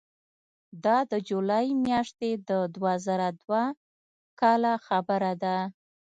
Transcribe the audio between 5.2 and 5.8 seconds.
ده.